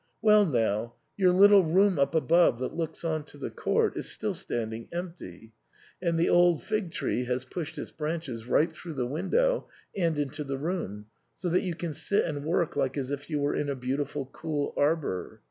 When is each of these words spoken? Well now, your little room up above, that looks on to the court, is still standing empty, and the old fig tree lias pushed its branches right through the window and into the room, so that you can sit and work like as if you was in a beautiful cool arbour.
Well 0.19 0.47
now, 0.47 0.95
your 1.15 1.31
little 1.31 1.63
room 1.63 1.99
up 1.99 2.15
above, 2.15 2.57
that 2.57 2.73
looks 2.73 3.05
on 3.05 3.23
to 3.25 3.37
the 3.37 3.51
court, 3.51 3.95
is 3.95 4.09
still 4.09 4.33
standing 4.33 4.87
empty, 4.91 5.53
and 6.01 6.17
the 6.17 6.27
old 6.27 6.63
fig 6.63 6.89
tree 6.89 7.23
lias 7.27 7.45
pushed 7.45 7.77
its 7.77 7.91
branches 7.91 8.47
right 8.47 8.71
through 8.73 8.93
the 8.93 9.05
window 9.05 9.67
and 9.95 10.17
into 10.17 10.43
the 10.43 10.57
room, 10.57 11.05
so 11.37 11.49
that 11.49 11.61
you 11.61 11.75
can 11.75 11.93
sit 11.93 12.25
and 12.25 12.43
work 12.45 12.75
like 12.75 12.97
as 12.97 13.11
if 13.11 13.29
you 13.29 13.41
was 13.41 13.55
in 13.57 13.69
a 13.69 13.75
beautiful 13.75 14.25
cool 14.25 14.73
arbour. 14.75 15.39